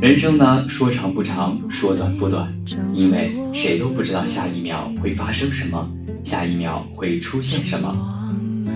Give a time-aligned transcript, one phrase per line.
[0.00, 2.52] 人生呢，说长不长，说短不短，
[2.92, 5.88] 因为谁都不知道下一秒会发生什么，
[6.24, 7.96] 下一秒会出现什么。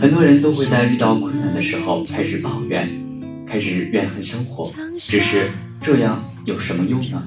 [0.00, 2.88] 很多人都会在遇到困难的时候开始抱怨，
[3.44, 4.70] 开始怨恨生活。
[4.98, 5.50] 只是
[5.80, 7.22] 这样有什么用呢？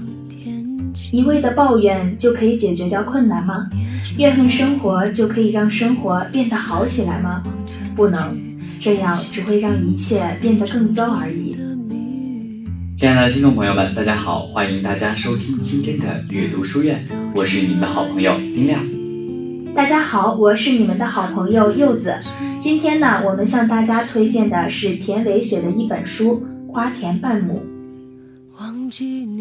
[1.12, 3.70] 一味的抱怨就可以解决掉困难吗？
[4.18, 7.44] 怨恨生活就可以让生活变得好起来吗？
[7.95, 8.38] 不能，
[8.80, 11.58] 这样只会让一切变得更糟而已。
[12.96, 17.04] 亲爱的听众朋友们，大家好，欢迎大家收听今天的阅读书院，
[17.36, 18.82] 我是你们的好朋友丁亮。
[19.76, 22.16] 大家好，我是你们的好朋友柚子。
[22.60, 27.62] 今天呢，我们向大家推荐的是田维写的一本书《花田半亩》。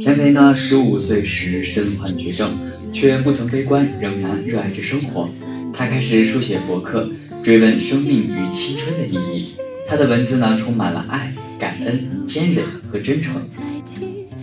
[0.02, 2.56] 田维呢，十五岁时身患绝症，
[2.92, 5.26] 却不曾悲观，仍然热爱着生活。
[5.72, 7.08] 他开始书写博客，
[7.48, 9.56] 追问生命与青春的意义。
[9.86, 11.32] 他的文字呢，充满了爱。
[11.58, 13.40] 感恩、坚韧和真诚。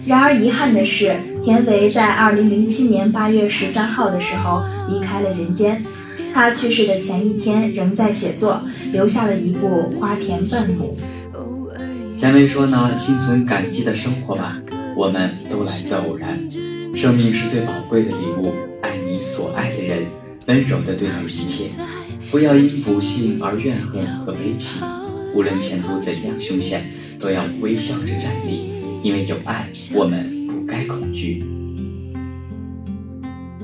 [0.08, 5.86] 然而遗憾的是，田维在二零零七年八月十三号的时候离开了人间。
[6.34, 8.59] 他去世的前一天仍在写作，
[8.92, 10.97] 留下了一部《花田半亩》。
[12.19, 14.58] 田维说呢：“心存感激的生活吧，
[14.95, 16.40] 我们都来自偶然。
[16.95, 20.00] 生命是最宝贵的礼物，爱你所爱的人，
[20.47, 21.66] 温柔的对待一切，
[22.31, 24.84] 不要因不幸而怨恨和悲戚。
[25.34, 26.84] 无论前途怎样凶险。”
[27.18, 28.70] 都要微笑着站立，
[29.02, 31.44] 因为有爱，我们不该恐惧。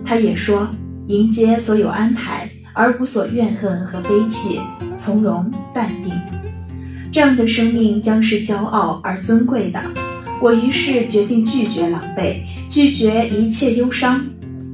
[0.05, 0.69] 他也说，
[1.07, 4.61] 迎接所有安排，而无所怨恨和悲戚，
[4.97, 6.13] 从容淡定，
[7.11, 9.83] 这样的生命将是骄傲而尊贵的。
[10.41, 14.25] 我于是决定拒绝狼狈，拒绝一切忧伤。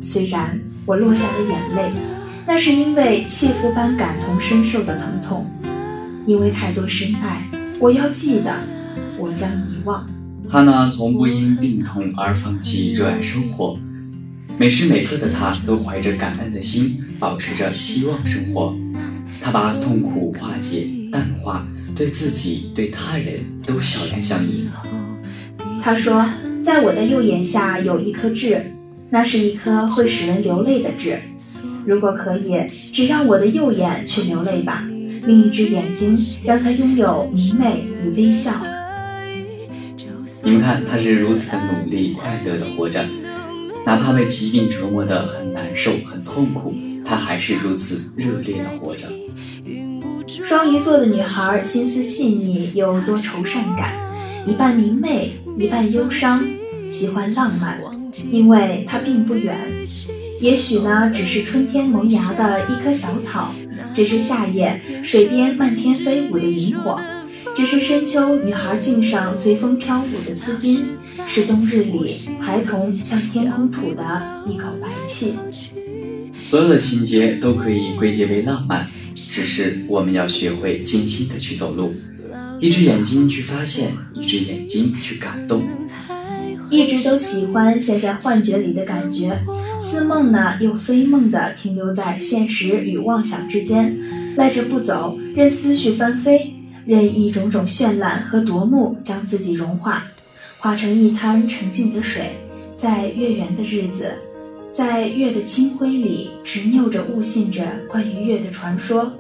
[0.04, 1.92] 虽然我落下了眼泪，
[2.48, 5.46] 那是因为切肤般感同身受的疼痛，
[6.26, 7.46] 因为太多深爱，
[7.78, 8.56] 我要记得。
[9.20, 10.08] 我将遗忘。
[10.50, 13.78] 他呢，从不因病痛而放弃热爱生活，
[14.58, 18.74] 每时每刻的他都怀着感恩的心，保持着希望生活。
[19.42, 24.70] 他把痛苦化解、淡化，对自己、对他人都笑脸相迎。
[25.82, 26.26] 他说
[26.64, 28.72] ：“在我的右眼下有一颗痣，
[29.10, 31.20] 那是一颗会使人流泪的痣。
[31.88, 34.86] 如果可以，只让我的右眼去流泪吧，
[35.26, 38.52] 另一只眼睛让它拥有明媚与微笑。”
[40.44, 43.06] 你们看，他是如此的努力、快乐的活着，
[43.86, 49.08] 哪怕被疾病折磨得很难受、很痛苦，他还是如此热烈的活着。
[50.44, 53.94] 双鱼座的女孩心思细腻又多愁善感，
[54.46, 56.46] 一半明媚，一半忧伤，
[56.90, 57.80] 喜欢浪漫，
[58.30, 59.58] 因为它并不远。
[60.40, 63.54] 也许呢，只是春天萌芽的一棵小草，
[63.94, 67.02] 只是夏夜水边漫天飞舞的萤火。
[67.56, 70.84] 只是深秋，女孩颈上随风飘舞的丝巾；
[71.26, 75.34] 是冬日里孩童向天空吐的一口白气。
[76.44, 81.96] 所有的情节都可以归结为浪漫，只是我们要学会精心的去走路，
[82.60, 85.68] 一只眼睛去发现，一只眼睛去感动。
[86.70, 89.38] 一直都喜欢陷在幻觉里的感觉，
[89.82, 93.98] 似梦呢又非梦的停留在现实与妄想之间，
[94.36, 96.54] 赖着不走，任思绪翻飞。
[96.86, 100.06] 任一种种绚烂和夺目将自己融化，
[100.58, 102.32] 化成一滩澄净的水，
[102.78, 104.14] 在月圆的日子，
[104.72, 109.12] 在月的清辉里执拗着悟信着关于月的传说。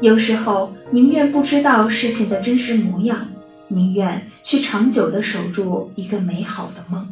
[0.00, 3.28] 有时候宁愿不知道事情的真实模样，
[3.68, 7.08] 宁愿去长久的守住一个美好的梦。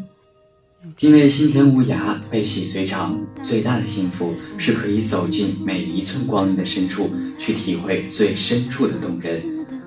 [1.01, 9.43] 因为心田无涯，悲喜随长，最大的幸福是可以走进每一寸光阴的深处，去体会最深处的动人。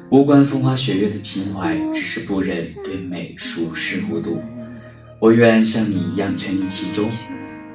[0.09, 4.41] 无关风花雪月的情怀，只是不忍对美熟视无睹。
[5.20, 7.09] 我愿像你一样沉溺其中，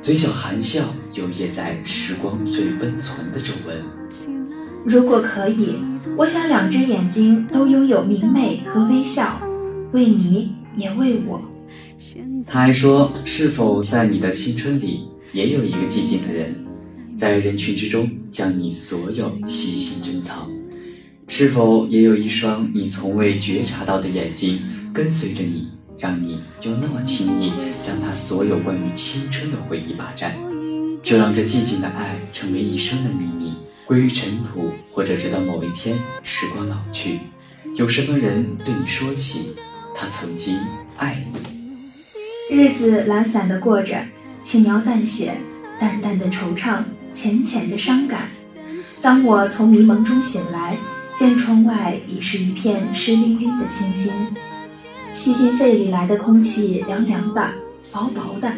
[0.03, 0.83] 嘴角含笑，
[1.15, 3.83] 游曳在时光最温存的皱纹。
[4.85, 5.77] 如果可以，
[6.17, 9.41] 我想两只眼睛都拥有明媚和微笑，
[9.93, 11.41] 为你也为我。
[12.47, 15.01] 他还说：“是否在你的青春里，
[15.33, 16.55] 也有一个寂静的人，
[17.17, 20.49] 在人群之中将你所有细心珍藏？”
[21.27, 24.61] 是否也有一双你从未觉察到的眼睛
[24.93, 25.69] 跟随着你，
[25.99, 27.51] 让你就那么轻易
[27.83, 30.35] 将他所有关于青春的回忆霸占？
[31.03, 33.55] 就让这寂静的爱成为一生的秘密，
[33.87, 37.21] 归于尘土，或者直到某一天时光老去，
[37.77, 39.55] 有什么人对你说起
[39.95, 40.59] 他曾经
[40.97, 42.57] 爱你？
[42.57, 44.05] 日子懒散的过着，
[44.43, 45.35] 轻描淡写，
[45.79, 46.83] 淡淡的惆怅，
[47.13, 48.29] 浅浅的伤感。
[49.03, 50.77] 当我从迷蒙中醒来。
[51.17, 54.13] 见窗外已是一片湿淋淋的清新，
[55.13, 57.53] 吸进肺里来的空气凉凉的、
[57.93, 58.53] 薄薄的，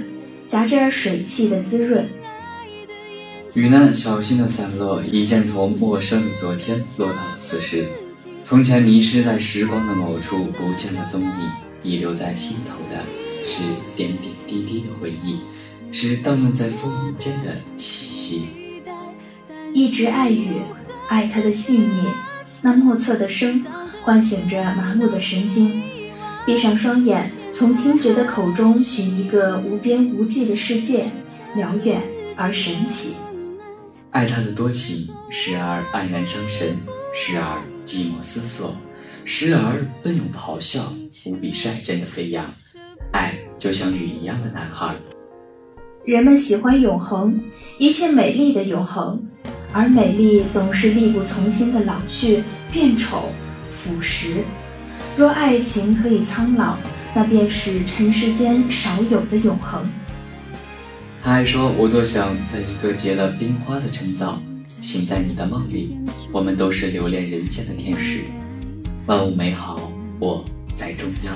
[0.48, 2.08] 夹着水汽的滋润。
[3.56, 7.88] 雨呢，小心的散落，一见从陌生的昨天落到了此时。
[8.42, 11.30] 从前迷失在时光的某处，不见了踪影，
[11.82, 13.02] 遗留在心头的
[13.46, 13.62] 是
[13.96, 15.40] 点点滴滴的回忆，
[15.90, 18.48] 是荡漾在风云间的气息。
[19.72, 20.60] 一直爱雨，
[21.08, 22.08] 爱它的细腻，
[22.60, 23.64] 那莫测的声，
[24.02, 25.82] 唤醒着麻木的神经。
[26.44, 31.06] 闭上双眼，从听觉的口中寻一个无边无际的世界，
[31.56, 32.02] 辽远
[32.36, 33.14] 而神奇。
[34.16, 36.74] 爱他的多情，时而黯然伤神，
[37.12, 38.74] 时而寂寞思索，
[39.26, 40.90] 时而奔涌咆哮，
[41.26, 42.50] 无比率真的飞扬。
[43.12, 44.96] 爱就像雨一样的男孩。
[46.06, 47.38] 人们喜欢永恒，
[47.76, 49.22] 一切美丽的永恒，
[49.70, 52.42] 而美丽总是力不从心的老去、
[52.72, 53.28] 变丑、
[53.70, 54.36] 腐蚀。
[55.14, 56.78] 若爱情可以苍老，
[57.14, 59.86] 那便是尘世间少有的永恒。
[61.26, 64.40] 他还说：“我多想在一个结了冰花的晨早，
[64.80, 65.98] 醒在你的梦里。
[66.30, 68.20] 我们都是留恋人间的天使，
[69.06, 69.90] 万物美好，
[70.20, 70.44] 我
[70.76, 71.34] 在中央。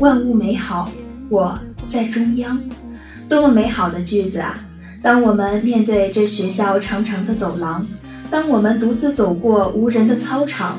[0.00, 0.90] 万物美好，
[1.28, 2.60] 我在中央。
[3.28, 4.58] 多么美好的句子啊！
[5.00, 7.86] 当我们面对这学校长长的走廊，
[8.32, 10.76] 当我们独自走过无人的操场，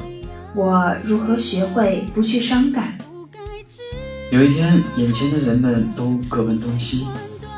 [0.54, 2.98] 我如何学会不去伤感？
[4.30, 7.08] 有一天，眼前的人们都各奔东西。”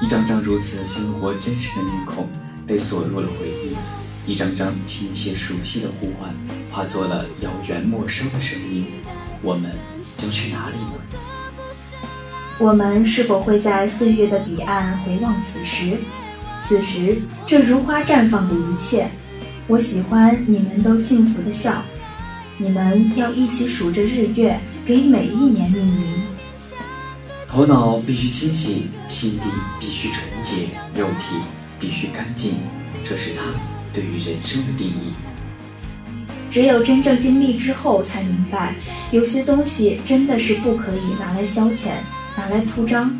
[0.01, 2.27] 一张张如此鲜活真实的面孔
[2.65, 3.75] 被锁入了回忆，
[4.31, 6.33] 一张张亲切熟悉的呼唤
[6.71, 8.85] 化作了遥远陌生的声音。
[9.41, 9.71] 我们
[10.17, 10.93] 将去哪里呢？
[12.57, 15.97] 我们是否会在岁月的彼岸回望此时？
[16.61, 19.07] 此时这如花绽放的一切，
[19.67, 21.83] 我喜欢你们都幸福的笑。
[22.57, 26.18] 你们要一起数着日月，给每一年命名。
[27.51, 29.45] 头脑必须清醒，心底
[29.79, 31.35] 必须纯洁，肉体
[31.79, 32.57] 必须干净，
[33.03, 33.41] 这是他
[33.91, 35.13] 对于人生的定义。
[36.47, 38.75] 只有真正经历之后，才明白
[39.09, 41.89] 有些东西真的是不可以拿来消遣，
[42.37, 43.17] 拿来铺张。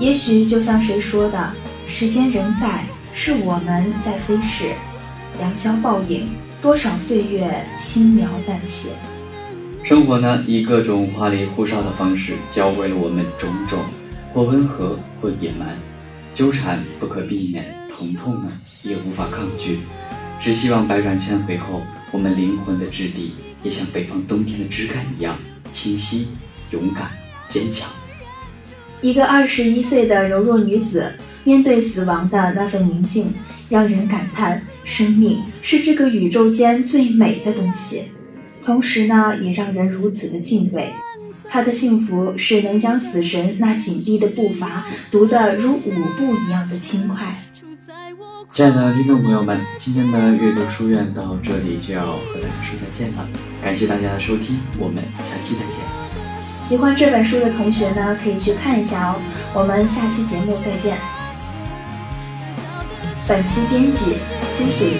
[0.00, 1.54] 也许就像谁说的
[1.86, 4.72] ：“时间仍在，是我们在飞逝。”
[5.38, 6.28] 良宵报应，
[6.60, 8.88] 多少岁月轻描淡写。
[9.84, 13.80] 生活呢，以各种花里胡哨的方式教会了我们种种，
[14.32, 15.76] 或温和，或野蛮，
[16.32, 18.52] 纠缠不可避免，疼痛呢
[18.84, 19.80] 也无法抗拒。
[20.40, 21.82] 只希望百转千回后，
[22.12, 23.34] 我们灵魂的质地
[23.64, 25.36] 也像北方冬天的枝干一样
[25.72, 26.28] 清晰、
[26.70, 27.10] 勇敢、
[27.48, 27.90] 坚强。
[29.00, 31.12] 一个二十一岁的柔弱女子，
[31.42, 33.34] 面对死亡的那份宁静，
[33.68, 38.04] 让人感叹：生命是这个宇宙间最美的东西。
[38.64, 40.92] 同时呢，也让人如此的敬畏。
[41.48, 47.42] 他的幸福是能将死神那紧逼的步伐读得如舞步一样的轻快。
[48.50, 53.28] 亲爱的听众朋友们，今天的阅读书院到这里就要和大家说再见了。
[53.62, 55.80] 感谢大家的收听，我们下期再见。
[56.60, 59.16] 喜欢这本书的同学呢，可以去看一下哦。
[59.54, 60.96] 我们下期节目再见。
[63.26, 64.16] 本期编辑
[64.58, 64.96] 朱雪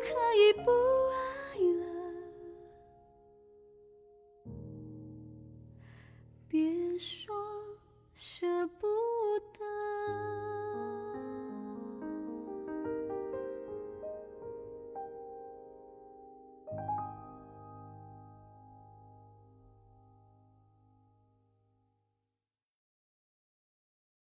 [0.00, 0.70] 可以不
[1.12, 1.18] 爱
[1.78, 1.84] 了。
[6.48, 7.34] 别说
[8.14, 8.46] 是